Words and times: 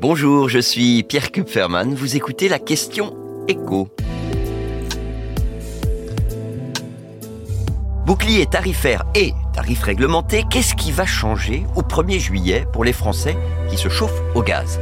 Bonjour, 0.00 0.48
je 0.48 0.60
suis 0.60 1.02
Pierre 1.02 1.32
Kupferman. 1.32 1.92
Vous 1.92 2.14
écoutez 2.14 2.48
la 2.48 2.60
question 2.60 3.16
écho. 3.48 3.88
Bouclier 8.06 8.46
tarifaire 8.46 9.04
et 9.16 9.32
tarif 9.52 9.82
réglementé, 9.82 10.44
qu'est-ce 10.48 10.76
qui 10.76 10.92
va 10.92 11.04
changer 11.04 11.64
au 11.74 11.82
1er 11.82 12.20
juillet 12.20 12.64
pour 12.72 12.84
les 12.84 12.92
Français 12.92 13.36
qui 13.68 13.76
se 13.76 13.88
chauffent 13.88 14.22
au 14.36 14.42
gaz? 14.44 14.78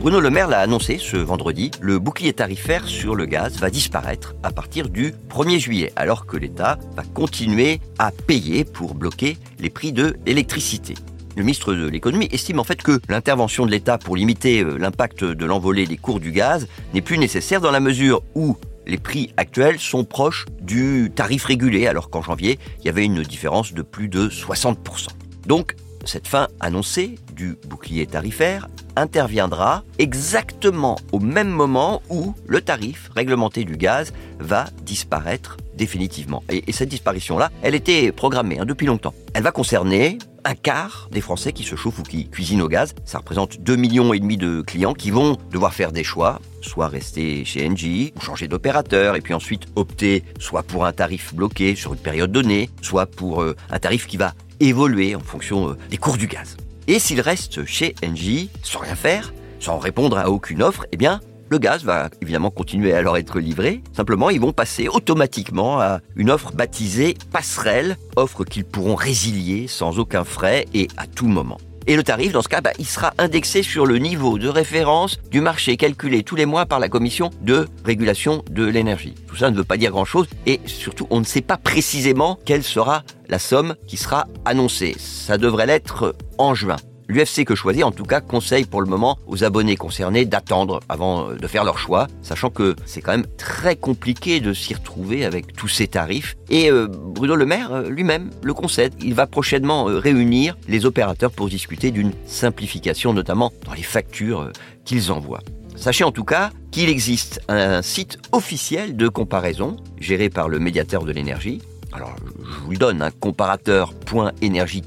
Bruno 0.00 0.18
Le 0.18 0.30
Maire 0.30 0.48
l'a 0.48 0.60
annoncé 0.60 0.96
ce 0.96 1.18
vendredi, 1.18 1.72
le 1.82 1.98
bouclier 1.98 2.32
tarifaire 2.32 2.88
sur 2.88 3.14
le 3.14 3.26
gaz 3.26 3.58
va 3.58 3.68
disparaître 3.68 4.34
à 4.42 4.50
partir 4.50 4.88
du 4.88 5.12
1er 5.28 5.58
juillet, 5.58 5.92
alors 5.96 6.24
que 6.24 6.38
l'État 6.38 6.78
va 6.96 7.02
continuer 7.02 7.80
à 7.98 8.12
payer 8.12 8.64
pour 8.64 8.94
bloquer 8.94 9.36
les 9.58 9.68
prix 9.68 9.92
de 9.92 10.16
l'électricité. 10.24 10.94
Le 11.36 11.42
ministre 11.42 11.74
de 11.74 11.88
l'économie 11.88 12.28
estime 12.30 12.60
en 12.60 12.64
fait 12.64 12.82
que 12.82 13.00
l'intervention 13.08 13.66
de 13.66 13.70
l'État 13.70 13.98
pour 13.98 14.16
limiter 14.16 14.62
euh, 14.62 14.76
l'impact 14.76 15.24
de 15.24 15.44
l'envolée 15.44 15.86
des 15.86 15.96
cours 15.96 16.20
du 16.20 16.30
gaz 16.30 16.68
n'est 16.92 17.02
plus 17.02 17.18
nécessaire 17.18 17.60
dans 17.60 17.72
la 17.72 17.80
mesure 17.80 18.22
où 18.34 18.56
les 18.86 18.98
prix 18.98 19.32
actuels 19.36 19.78
sont 19.78 20.04
proches 20.04 20.46
du 20.60 21.10
tarif 21.14 21.44
régulé, 21.44 21.86
alors 21.86 22.10
qu'en 22.10 22.22
janvier, 22.22 22.58
il 22.80 22.86
y 22.86 22.88
avait 22.88 23.04
une 23.04 23.22
différence 23.22 23.72
de 23.72 23.82
plus 23.82 24.08
de 24.08 24.28
60%. 24.28 25.08
Donc, 25.46 25.74
cette 26.04 26.28
fin 26.28 26.48
annoncée 26.60 27.18
du 27.34 27.56
bouclier 27.66 28.06
tarifaire 28.06 28.68
interviendra 28.94 29.82
exactement 29.98 30.96
au 31.12 31.18
même 31.18 31.48
moment 31.48 32.02
où 32.10 32.34
le 32.46 32.60
tarif 32.60 33.10
réglementé 33.14 33.64
du 33.64 33.76
gaz 33.76 34.12
va 34.38 34.66
disparaître 34.82 35.56
définitivement. 35.76 36.44
Et, 36.50 36.70
cette 36.72 36.90
disparition-là, 36.90 37.50
elle 37.62 37.74
était 37.74 38.12
programmée 38.12 38.58
hein, 38.60 38.66
depuis 38.66 38.86
longtemps. 38.86 39.14
Elle 39.32 39.42
va 39.42 39.50
concerner 39.50 40.18
un 40.44 40.54
quart 40.54 41.08
des 41.10 41.20
Français 41.20 41.52
qui 41.52 41.64
se 41.64 41.76
chauffent 41.76 41.98
ou 41.98 42.02
qui 42.02 42.28
cuisinent 42.28 42.62
au 42.62 42.68
gaz. 42.68 42.94
Ça 43.04 43.18
représente 43.18 43.60
2 43.60 43.76
millions 43.76 44.12
et 44.12 44.20
demi 44.20 44.36
de 44.36 44.62
clients 44.62 44.94
qui 44.94 45.10
vont 45.10 45.38
devoir 45.50 45.74
faire 45.74 45.92
des 45.92 46.04
choix, 46.04 46.40
soit 46.60 46.88
rester 46.88 47.44
chez 47.44 47.66
Engie 47.68 48.12
ou 48.16 48.20
changer 48.20 48.48
d'opérateur 48.48 49.16
et 49.16 49.20
puis 49.20 49.34
ensuite 49.34 49.66
opter 49.76 50.24
soit 50.38 50.62
pour 50.62 50.86
un 50.86 50.92
tarif 50.92 51.34
bloqué 51.34 51.74
sur 51.74 51.94
une 51.94 52.00
période 52.00 52.32
donnée, 52.32 52.70
soit 52.82 53.06
pour 53.06 53.42
euh, 53.42 53.56
un 53.70 53.78
tarif 53.78 54.06
qui 54.06 54.16
va 54.16 54.34
évoluer 54.60 55.14
en 55.14 55.20
fonction 55.20 55.70
euh, 55.70 55.78
des 55.90 55.96
cours 55.96 56.16
du 56.16 56.26
gaz. 56.26 56.56
Et 56.86 56.98
s'ils 56.98 57.20
restent 57.20 57.64
chez 57.64 57.94
Engie 58.04 58.50
sans 58.62 58.80
rien 58.80 58.94
faire, 58.94 59.32
sans 59.60 59.78
répondre 59.78 60.18
à 60.18 60.28
aucune 60.28 60.62
offre, 60.62 60.86
eh 60.92 60.96
bien, 60.96 61.20
le 61.54 61.58
gaz 61.58 61.84
va 61.84 62.08
évidemment 62.20 62.50
continuer 62.50 62.94
à 62.94 63.00
leur 63.00 63.16
être 63.16 63.38
livré. 63.38 63.80
Simplement, 63.92 64.28
ils 64.28 64.40
vont 64.40 64.52
passer 64.52 64.88
automatiquement 64.88 65.78
à 65.78 66.00
une 66.16 66.28
offre 66.32 66.50
baptisée 66.50 67.14
passerelle, 67.30 67.96
offre 68.16 68.42
qu'ils 68.42 68.64
pourront 68.64 68.96
résilier 68.96 69.68
sans 69.68 70.00
aucun 70.00 70.24
frais 70.24 70.66
et 70.74 70.88
à 70.96 71.06
tout 71.06 71.28
moment. 71.28 71.58
Et 71.86 71.94
le 71.94 72.02
tarif, 72.02 72.32
dans 72.32 72.42
ce 72.42 72.48
cas, 72.48 72.60
bah, 72.60 72.72
il 72.80 72.86
sera 72.86 73.14
indexé 73.18 73.62
sur 73.62 73.86
le 73.86 73.98
niveau 73.98 74.36
de 74.36 74.48
référence 74.48 75.20
du 75.30 75.40
marché 75.40 75.76
calculé 75.76 76.24
tous 76.24 76.34
les 76.34 76.46
mois 76.46 76.66
par 76.66 76.80
la 76.80 76.88
Commission 76.88 77.30
de 77.40 77.68
régulation 77.84 78.42
de 78.50 78.64
l'énergie. 78.64 79.14
Tout 79.28 79.36
ça 79.36 79.52
ne 79.52 79.56
veut 79.56 79.62
pas 79.62 79.76
dire 79.76 79.92
grand-chose 79.92 80.26
et 80.46 80.60
surtout, 80.66 81.06
on 81.10 81.20
ne 81.20 81.24
sait 81.24 81.40
pas 81.40 81.56
précisément 81.56 82.36
quelle 82.44 82.64
sera 82.64 83.04
la 83.28 83.38
somme 83.38 83.76
qui 83.86 83.96
sera 83.96 84.26
annoncée. 84.44 84.96
Ça 84.98 85.38
devrait 85.38 85.66
l'être 85.66 86.16
en 86.36 86.56
juin. 86.56 86.78
L'UFC 87.08 87.44
que 87.44 87.54
choisir, 87.54 87.86
en 87.86 87.92
tout 87.92 88.04
cas, 88.04 88.20
conseille 88.20 88.64
pour 88.64 88.80
le 88.80 88.88
moment 88.88 89.18
aux 89.26 89.44
abonnés 89.44 89.76
concernés 89.76 90.24
d'attendre 90.24 90.80
avant 90.88 91.30
euh, 91.30 91.34
de 91.36 91.46
faire 91.46 91.64
leur 91.64 91.78
choix, 91.78 92.06
sachant 92.22 92.50
que 92.50 92.74
c'est 92.86 93.02
quand 93.02 93.12
même 93.12 93.26
très 93.36 93.76
compliqué 93.76 94.40
de 94.40 94.52
s'y 94.52 94.74
retrouver 94.74 95.24
avec 95.24 95.52
tous 95.52 95.68
ces 95.68 95.86
tarifs. 95.86 96.36
Et 96.48 96.70
euh, 96.70 96.86
Bruno 96.88 97.36
Le 97.36 97.44
Maire 97.46 97.72
euh, 97.72 97.90
lui-même 97.90 98.30
le 98.42 98.54
concède. 98.54 98.94
Il 99.02 99.14
va 99.14 99.26
prochainement 99.26 99.84
réunir 99.84 100.56
les 100.68 100.86
opérateurs 100.86 101.30
pour 101.30 101.48
discuter 101.48 101.90
d'une 101.90 102.12
simplification, 102.26 103.12
notamment 103.12 103.52
dans 103.64 103.74
les 103.74 103.82
factures 103.82 104.50
qu'ils 104.84 105.12
envoient. 105.12 105.42
Sachez 105.76 106.04
en 106.04 106.12
tout 106.12 106.24
cas 106.24 106.50
qu'il 106.70 106.88
existe 106.88 107.40
un 107.48 107.82
site 107.82 108.18
officiel 108.32 108.96
de 108.96 109.08
comparaison 109.08 109.76
géré 110.00 110.30
par 110.30 110.48
le 110.48 110.58
médiateur 110.58 111.04
de 111.04 111.12
l'énergie. 111.12 111.60
Alors, 111.92 112.14
je 112.42 112.60
vous 112.64 112.70
le 112.72 112.76
donne, 112.76 113.02
un 113.02 113.10
comparateur.énergie- 113.10 114.82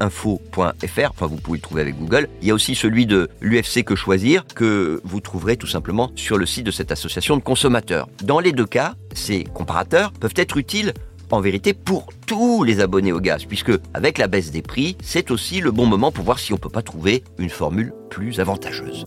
info.fr, 0.00 1.10
enfin 1.10 1.26
vous 1.26 1.36
pouvez 1.36 1.58
le 1.58 1.62
trouver 1.62 1.82
avec 1.82 1.98
Google. 1.98 2.28
Il 2.42 2.48
y 2.48 2.50
a 2.50 2.54
aussi 2.54 2.74
celui 2.74 3.06
de 3.06 3.28
l'UFC 3.40 3.84
Que 3.84 3.94
Choisir 3.94 4.44
que 4.46 5.00
vous 5.04 5.20
trouverez 5.20 5.56
tout 5.56 5.66
simplement 5.66 6.10
sur 6.16 6.38
le 6.38 6.46
site 6.46 6.64
de 6.64 6.70
cette 6.70 6.92
association 6.92 7.36
de 7.36 7.42
consommateurs. 7.42 8.08
Dans 8.22 8.40
les 8.40 8.52
deux 8.52 8.66
cas, 8.66 8.94
ces 9.14 9.44
comparateurs 9.44 10.12
peuvent 10.12 10.34
être 10.36 10.56
utiles 10.56 10.94
en 11.30 11.40
vérité 11.40 11.74
pour 11.74 12.08
tous 12.26 12.64
les 12.64 12.80
abonnés 12.80 13.12
au 13.12 13.20
gaz, 13.20 13.44
puisque 13.44 13.72
avec 13.94 14.18
la 14.18 14.26
baisse 14.26 14.50
des 14.50 14.62
prix, 14.62 14.96
c'est 15.02 15.30
aussi 15.30 15.60
le 15.60 15.70
bon 15.70 15.86
moment 15.86 16.10
pour 16.10 16.24
voir 16.24 16.38
si 16.38 16.52
on 16.52 16.56
ne 16.56 16.60
peut 16.60 16.68
pas 16.68 16.82
trouver 16.82 17.22
une 17.38 17.50
formule 17.50 17.92
plus 18.08 18.40
avantageuse. 18.40 19.06